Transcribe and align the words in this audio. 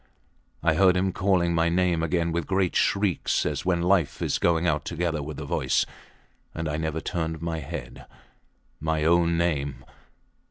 I 0.63 0.73
heard 0.73 0.97
him 0.97 1.11
calling 1.13 1.53
my 1.53 1.69
name 1.69 2.01
again 2.01 2.31
with 2.31 2.45
a 2.45 2.47
great 2.47 2.75
shriek, 2.75 3.29
as 3.45 3.65
when 3.67 3.83
life 3.83 4.19
is 4.19 4.39
going 4.39 4.65
out 4.65 4.83
together 4.83 5.21
with 5.21 5.37
the 5.37 5.45
voice 5.45 5.85
and 6.55 6.67
I 6.67 6.77
never 6.77 6.99
turned 7.01 7.39
my 7.39 7.59
head. 7.59 8.07
My 8.79 9.03
own 9.03 9.37
name! 9.37 9.85